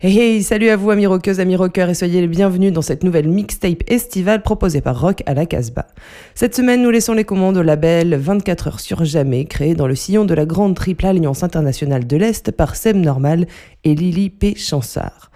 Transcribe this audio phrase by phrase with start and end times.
[0.00, 3.02] Hey hey, salut à vous amis rockeuses, amis rockeurs et soyez les bienvenus dans cette
[3.02, 5.88] nouvelle mixtape estivale proposée par Rock à la Casbah.
[6.36, 9.96] Cette semaine, nous laissons les commandes au label 24 heures sur jamais, créé dans le
[9.96, 13.48] sillon de la grande triple alliance internationale de l'Est par Seb Normal
[13.82, 14.54] et Lily P.
[14.54, 15.32] Chansard.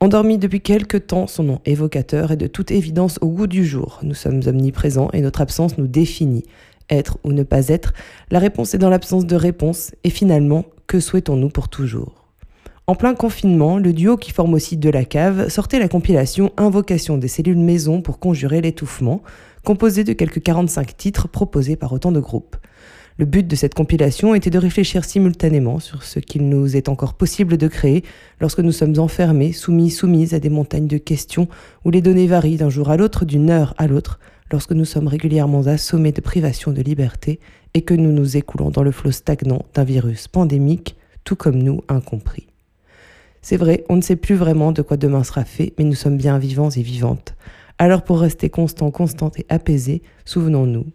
[0.00, 4.00] Endormi depuis quelque temps, son nom évocateur est de toute évidence au goût du jour.
[4.02, 6.44] Nous sommes omniprésents et notre absence nous définit.
[6.88, 7.92] Être ou ne pas être,
[8.30, 12.25] la réponse est dans l'absence de réponse et finalement, que souhaitons-nous pour toujours?
[12.88, 17.18] En plein confinement, le duo qui forme aussi De la Cave sortait la compilation Invocation
[17.18, 19.22] des cellules maison pour conjurer l'étouffement,
[19.64, 22.56] composée de quelques 45 titres proposés par autant de groupes.
[23.18, 27.14] Le but de cette compilation était de réfléchir simultanément sur ce qu'il nous est encore
[27.14, 28.04] possible de créer
[28.40, 31.48] lorsque nous sommes enfermés, soumis, soumises à des montagnes de questions
[31.84, 34.20] où les données varient d'un jour à l'autre, d'une heure à l'autre,
[34.52, 37.40] lorsque nous sommes régulièrement assommés de privations de liberté
[37.74, 40.94] et que nous nous écoulons dans le flot stagnant d'un virus pandémique,
[41.24, 42.46] tout comme nous incompris.
[43.48, 46.16] C'est vrai, on ne sait plus vraiment de quoi demain sera fait, mais nous sommes
[46.16, 47.36] bien vivants et vivantes.
[47.78, 50.86] Alors pour rester constant, constante et apaisé, souvenons-nous,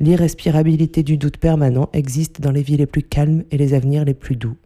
[0.00, 4.14] l'irrespirabilité du doute permanent existe dans les vies les plus calmes et les avenirs les
[4.14, 4.56] plus doux.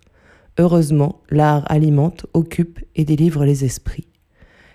[0.57, 4.07] Heureusement, l'art alimente, occupe et délivre les esprits.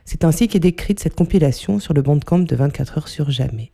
[0.04, 3.72] C'est ainsi qu'est décrite cette compilation sur le bandcamp de 24 heures sur jamais.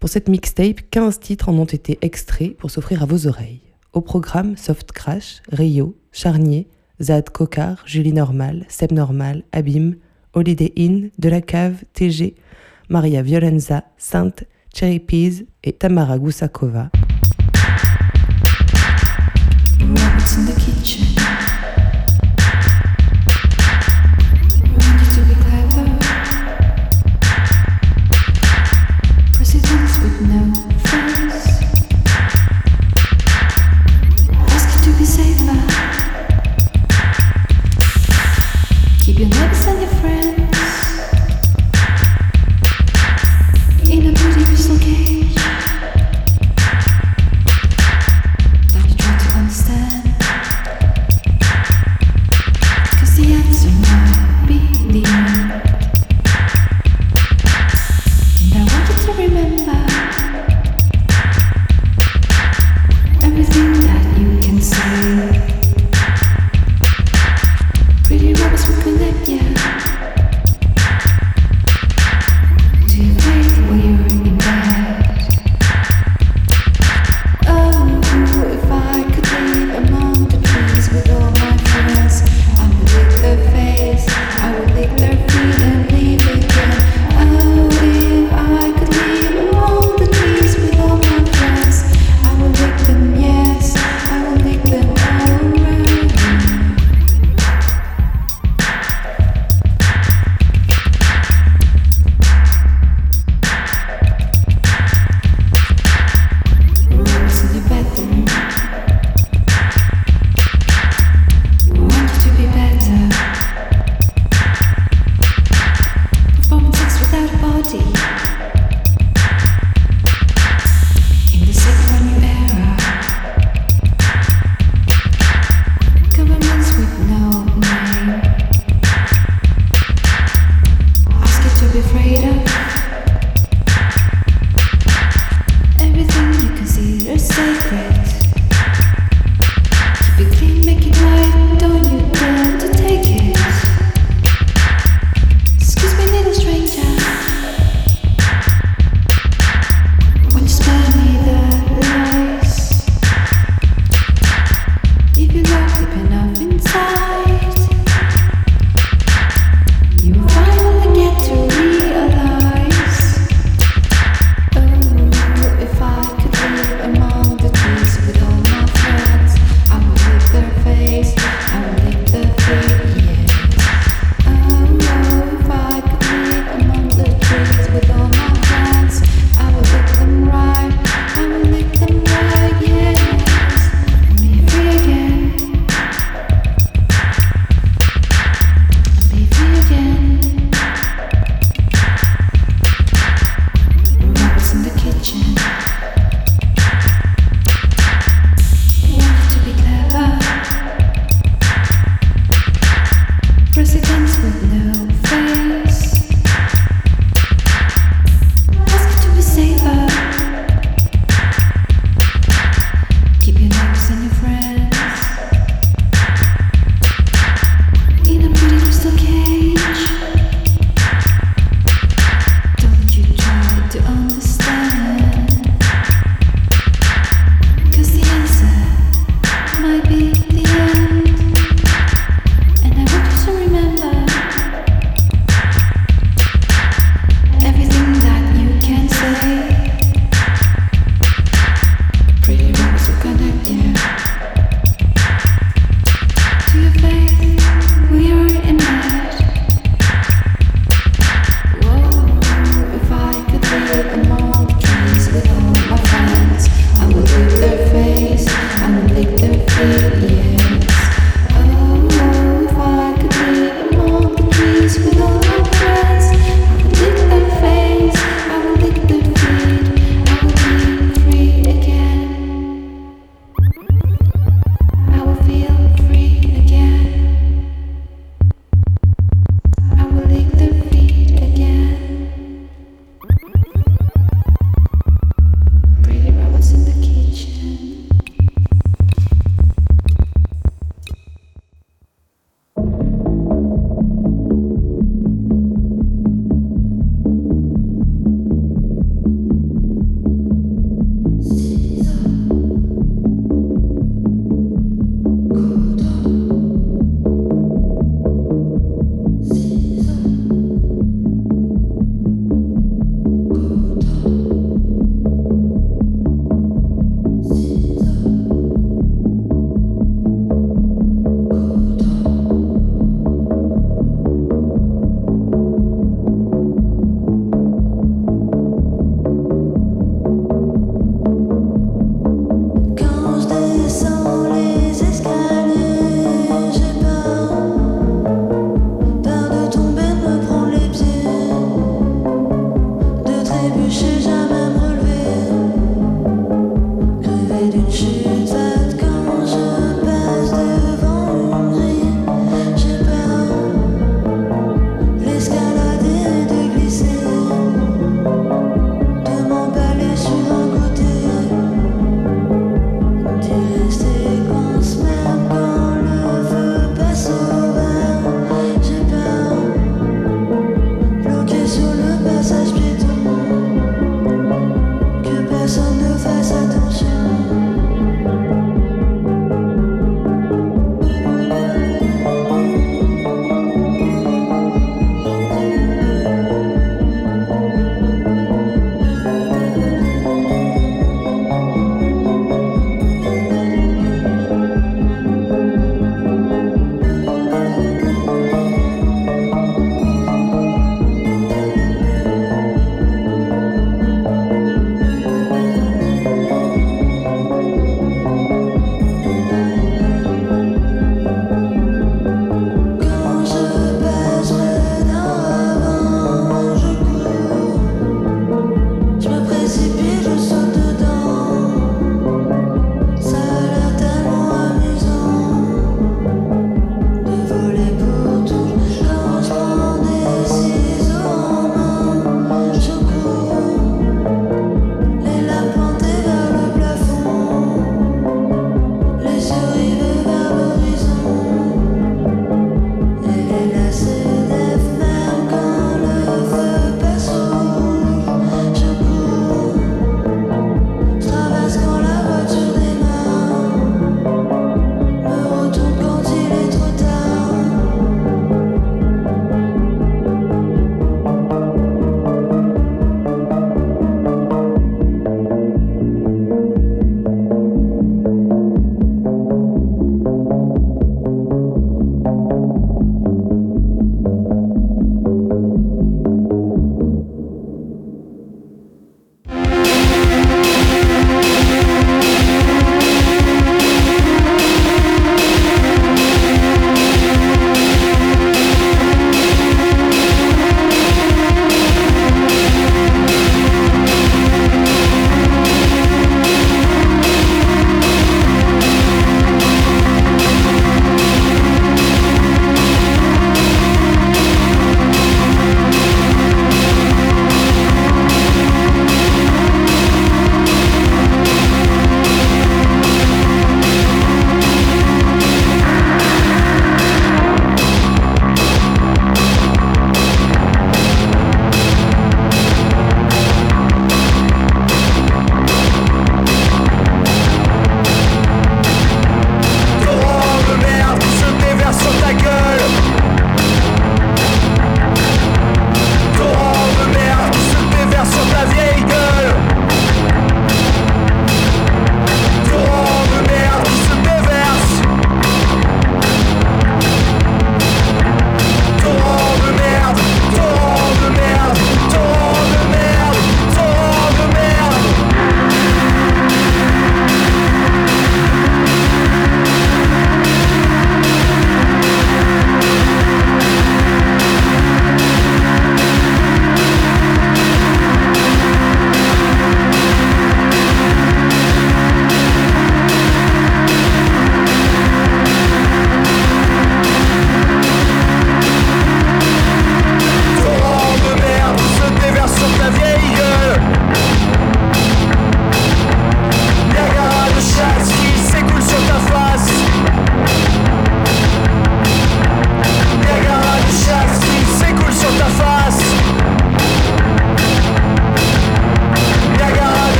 [0.00, 3.60] Pour cette mixtape, 15 titres en ont été extraits pour s'offrir à vos oreilles.
[3.92, 6.68] Au programme Soft Crash, Rio, Charnier,
[7.00, 9.96] Zad Kokar, Julie Normal, Seb Normal, Abim,
[10.34, 12.34] Holiday Inn, De la Cave, TG,
[12.88, 16.90] Maria Violenza, Sainte, Cherry Peas et Tamara Gusakova.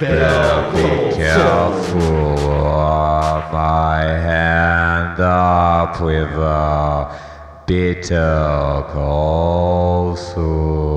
[0.00, 1.98] Be careful,
[3.52, 7.20] my hand up with a
[7.66, 10.89] bitter cold soup.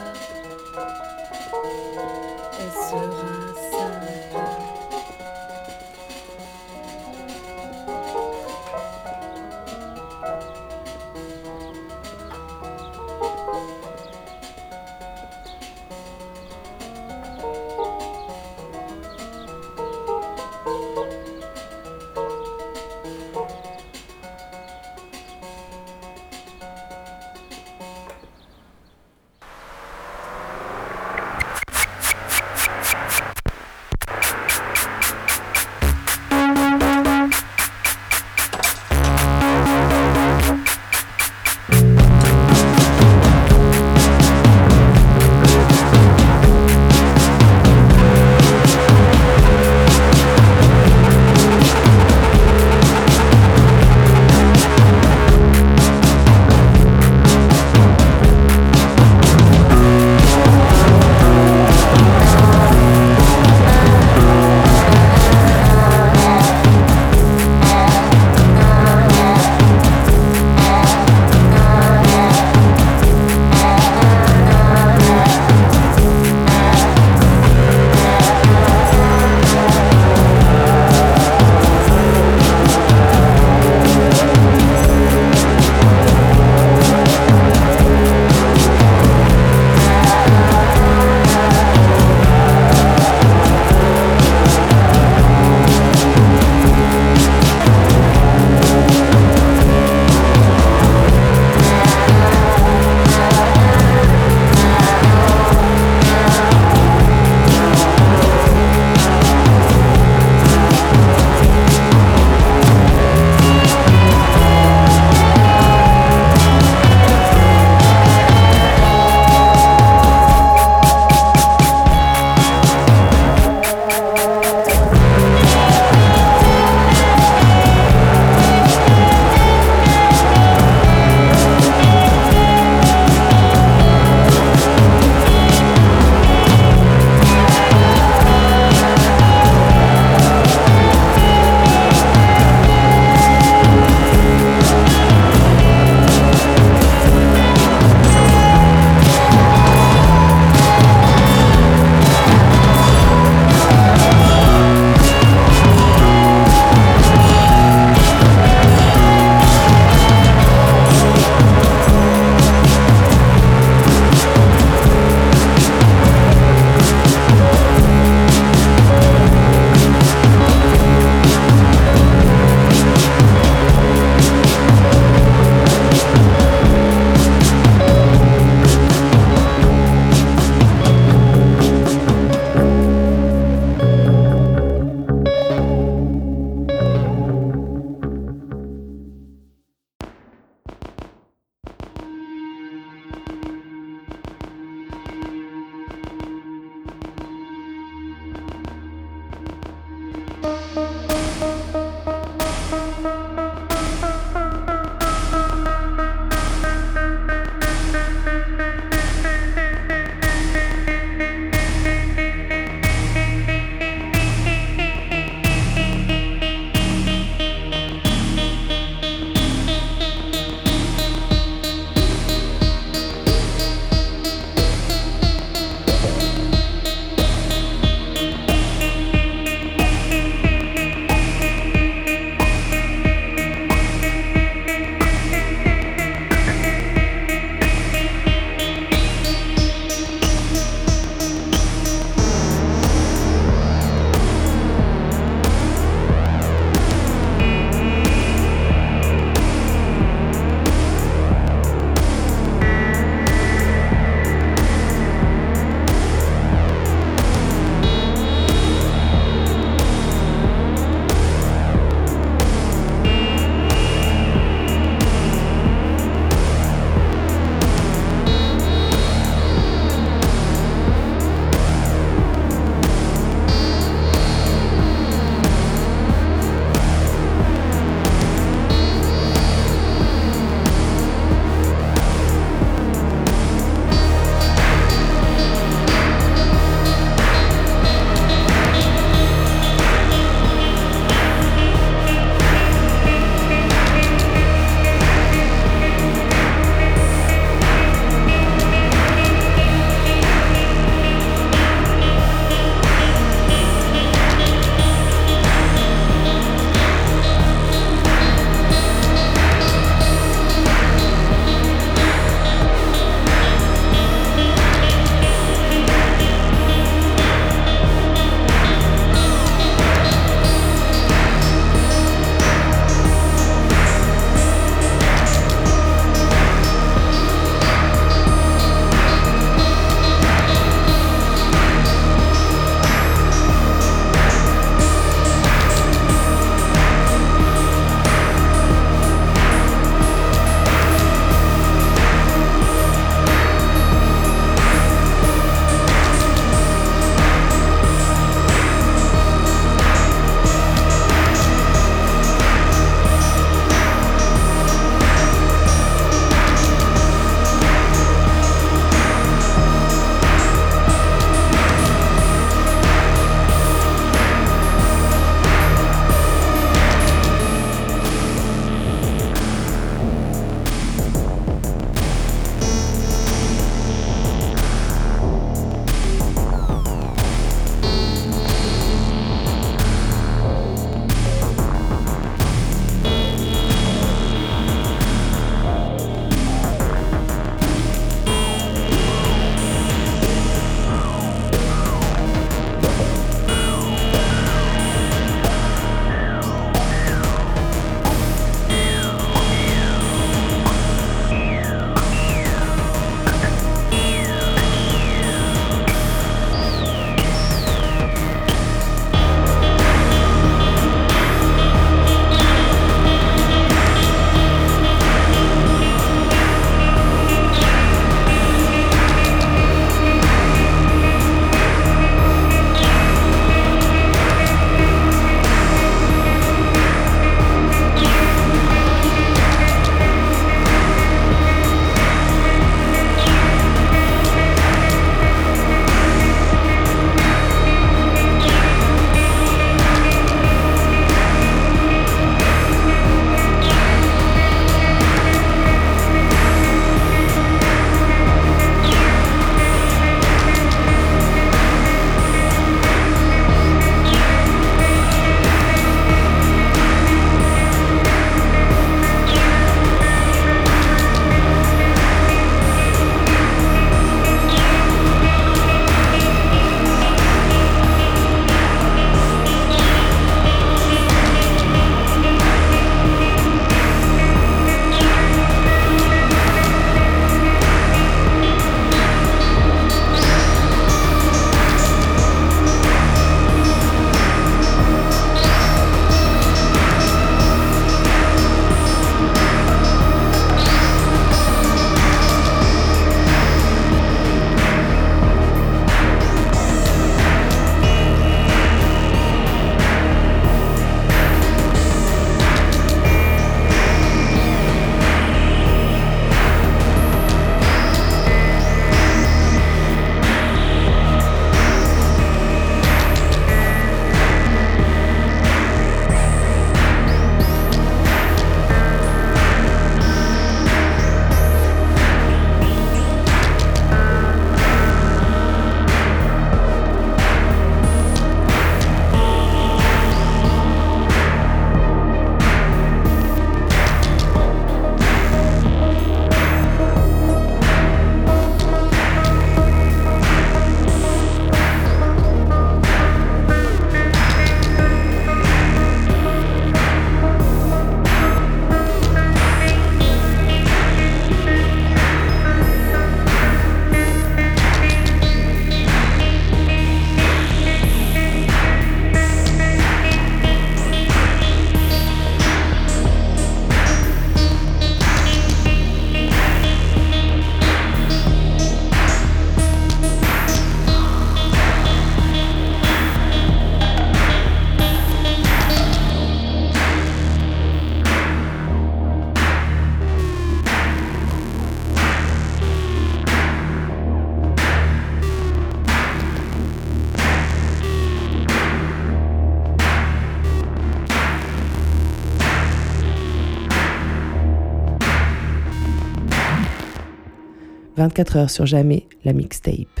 [597.98, 600.00] 24 heures sur jamais, la mixtape.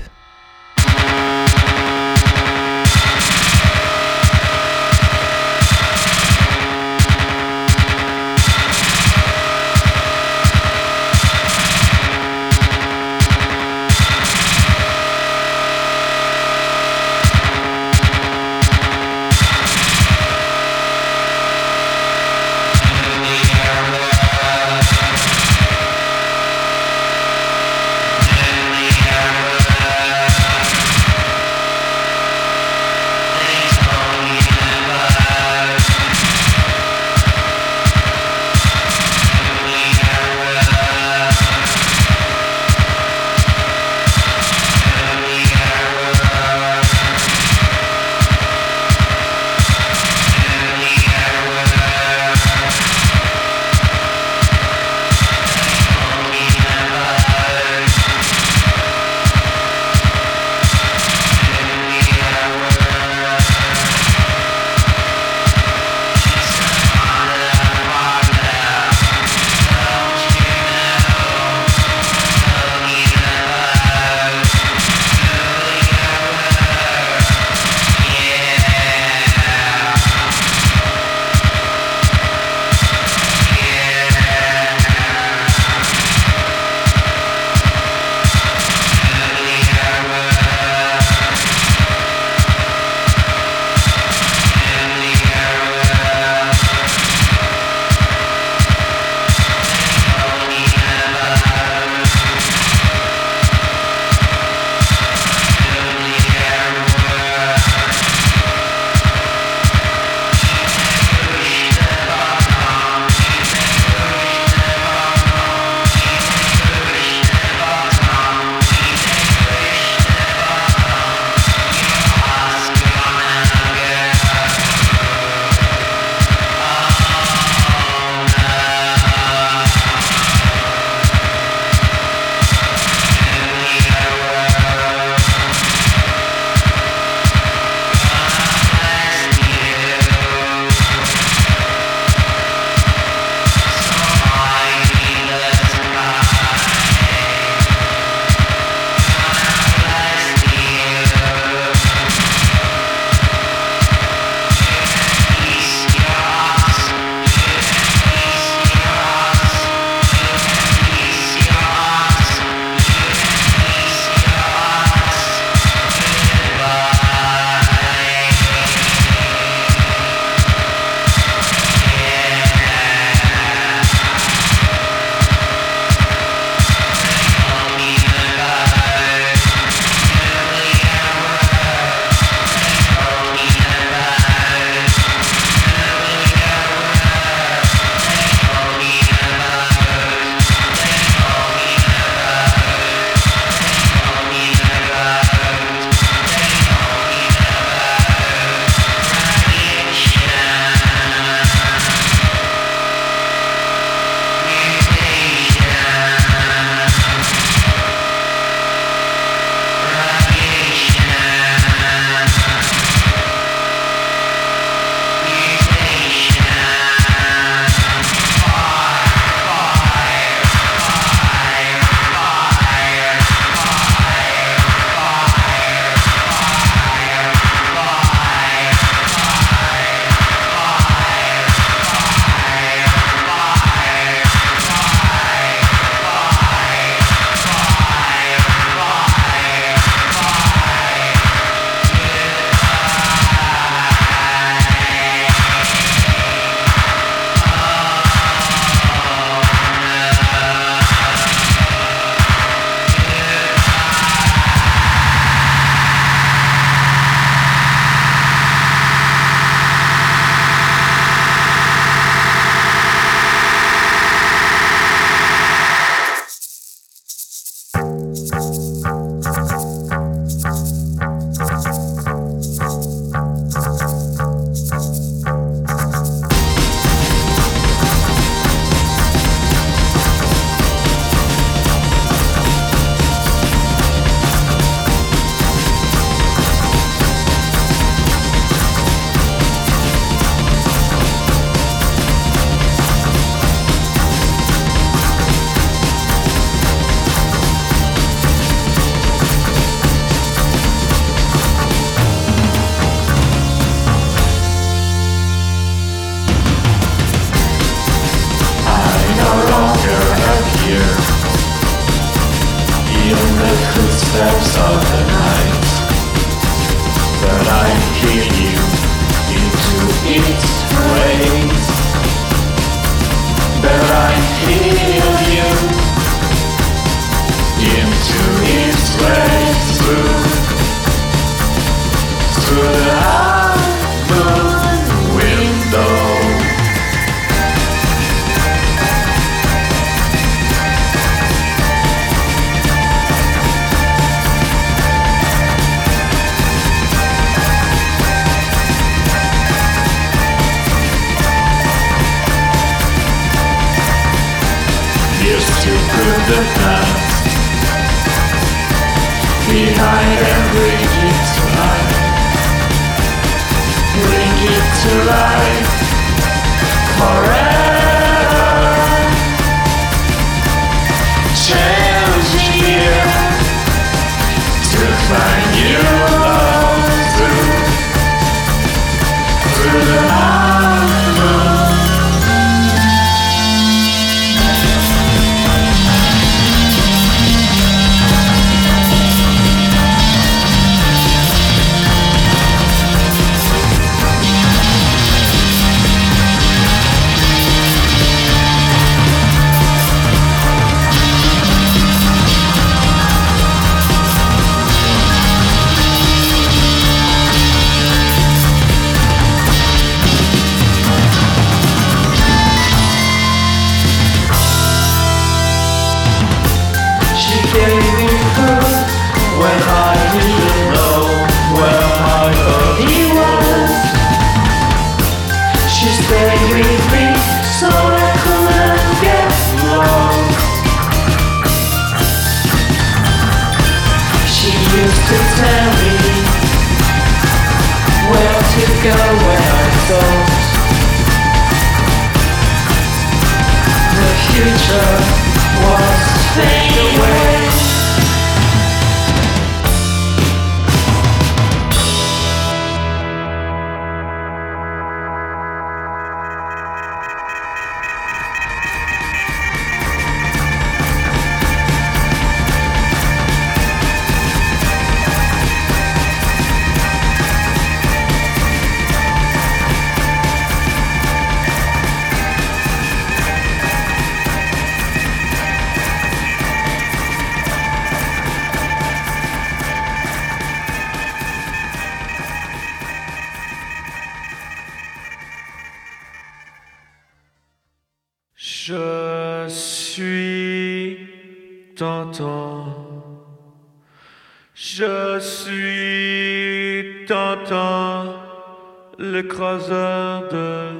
[499.38, 500.72] L'écraseur de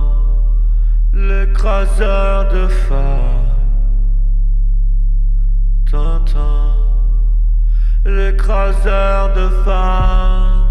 [1.13, 3.45] l'écraseur de femmes.
[5.85, 6.66] Tintin,
[8.07, 10.65] l'écraseur de femmes.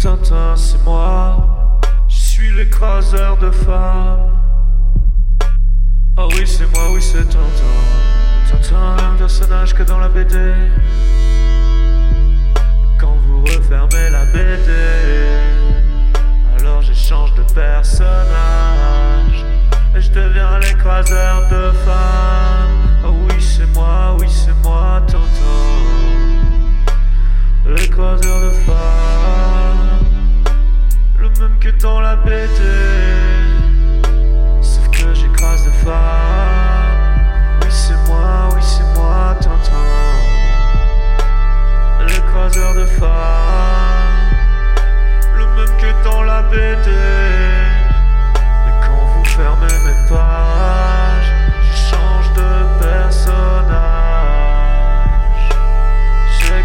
[0.00, 4.30] Tintin, c'est moi, je suis l'écraseur de femmes.
[6.16, 7.74] Ah oui, c'est moi, oui, c'est Tintin.
[8.48, 10.38] Tintin, même personnage que dans la BD.
[13.00, 14.70] Quand vous refermez la BD,
[16.58, 19.44] alors j'échange de personnage
[19.96, 22.84] et je deviens l'écraseur de femmes.
[23.04, 25.22] Ah oui, c'est moi, oui, c'est moi, Tintin,
[27.66, 30.04] l'écraseur de femmes,
[31.18, 32.48] le même que dans la BD,
[34.60, 35.92] sauf que j'écrase des femmes.
[37.62, 39.84] Oui, c'est moi, oui, c'est moi, Tintin
[42.08, 43.04] l'écraseur de femmes,
[45.36, 46.90] le même que dans la BD.
[48.66, 50.83] Mais quand vous fermez mes pages,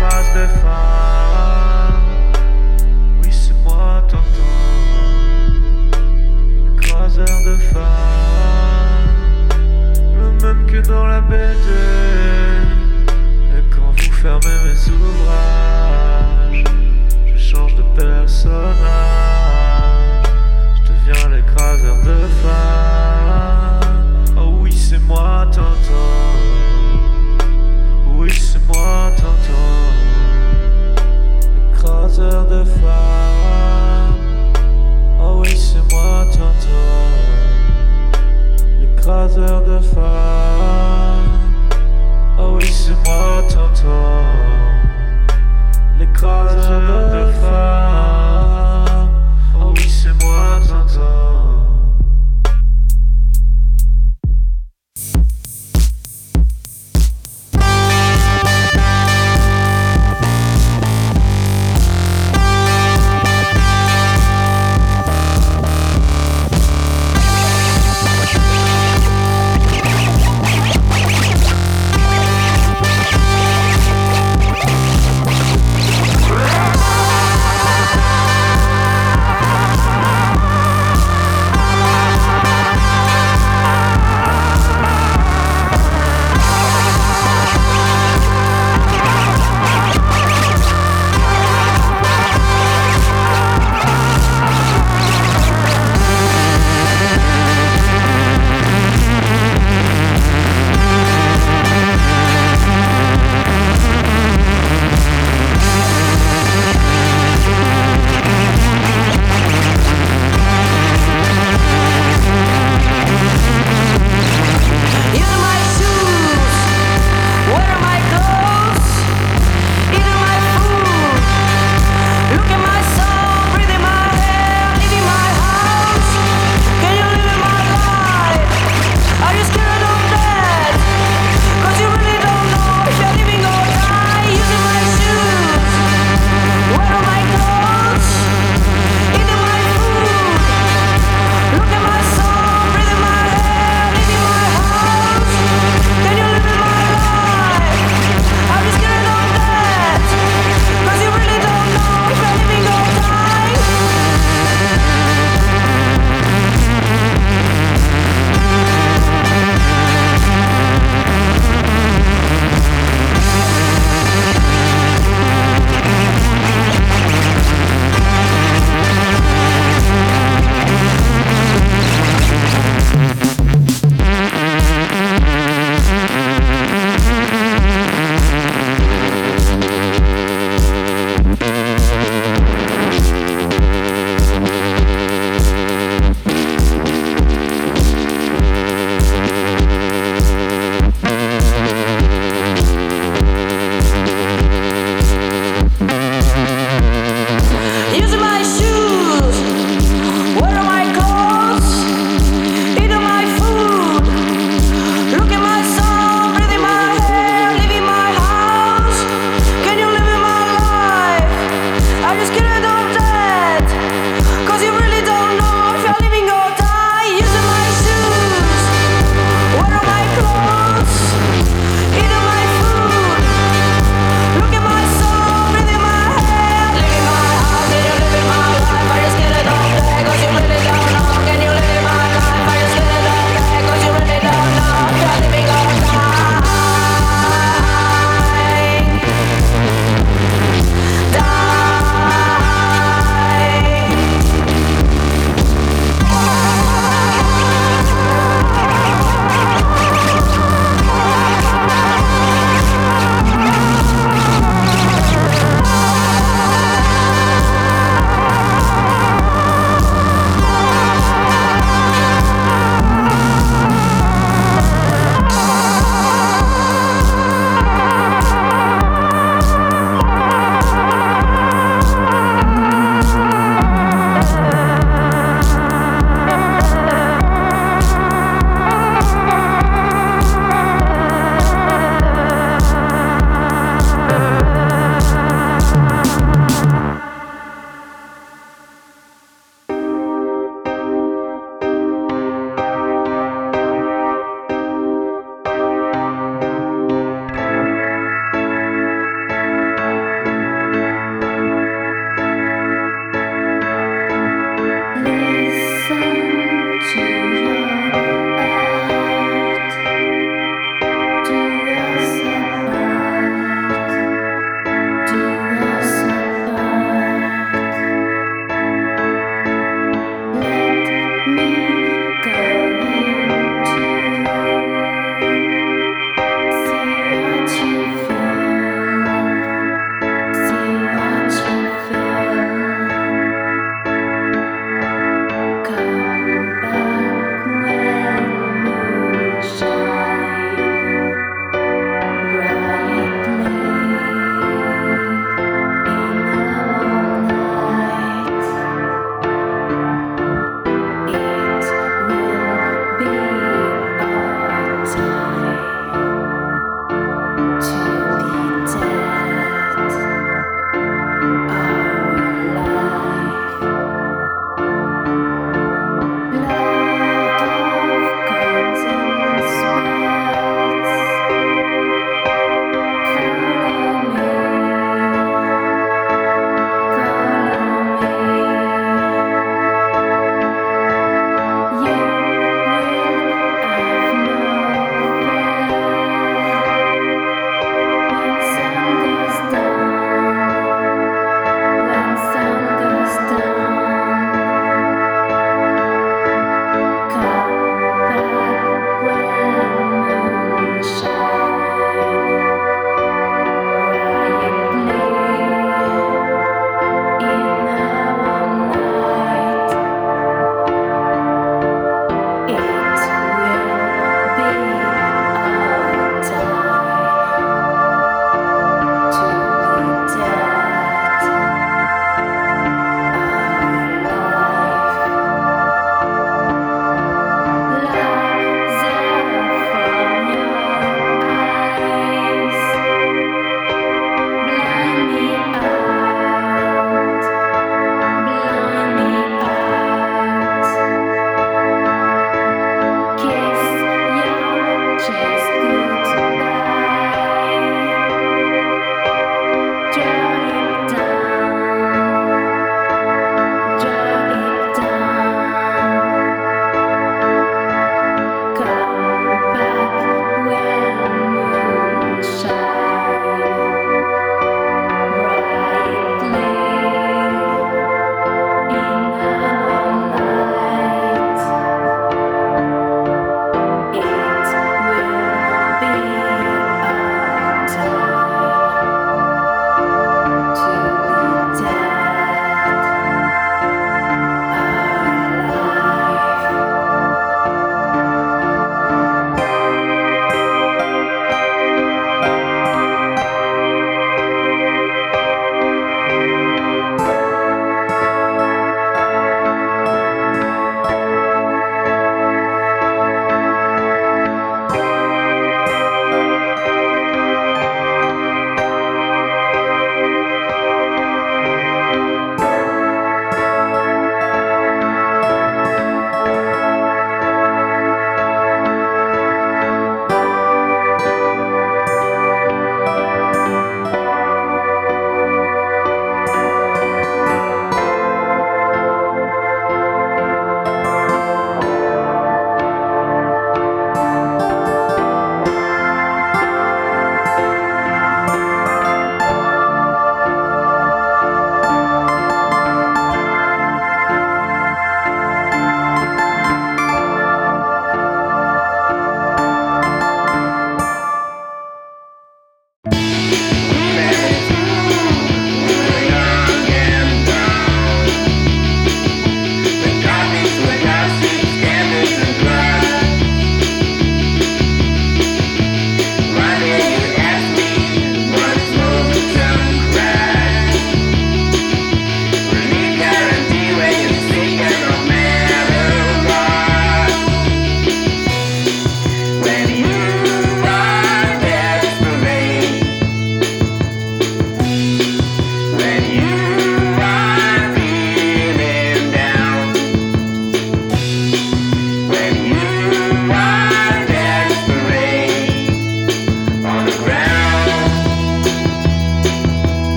[0.00, 2.00] Des femmes,
[3.20, 4.22] oui c'est moi Tintin,
[6.64, 9.48] l'écraseur de femmes,
[10.14, 11.68] le même que dans la BD.
[13.56, 16.64] Et quand vous fermez mes ouvrages,
[17.26, 18.80] je change de personnage.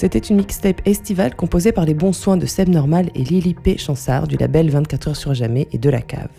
[0.00, 3.76] C'était une mixtape estivale composée par les bons soins de Seb Normal et Lily P.
[3.76, 6.30] Chansard du label 24 heures sur jamais et de la cave.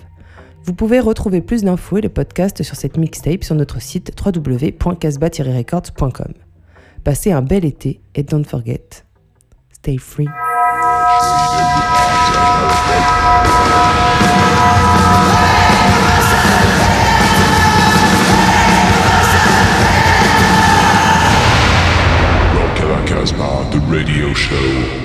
[0.63, 6.33] Vous pouvez retrouver plus d'infos et le podcast sur cette mixtape sur notre site www.casbah-records.com.
[7.03, 8.81] Passez un bel été et don't forget,
[9.71, 10.25] stay free.
[23.91, 25.00] Radio Show.